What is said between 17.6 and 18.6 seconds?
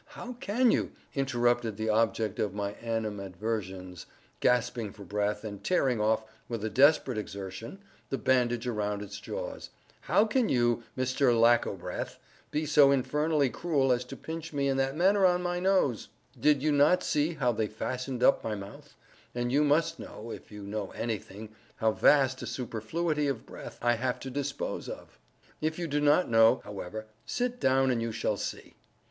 had fastened up my